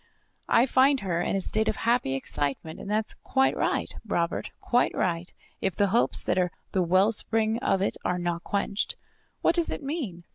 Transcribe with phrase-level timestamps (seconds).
[0.49, 4.49] "I find her in a state of happy excitement, and that is quite right, Robert,
[4.59, 5.31] quite right,
[5.61, 8.95] if the hopes that are the wellspring of it are not quenched.
[9.41, 10.23] What does it mean?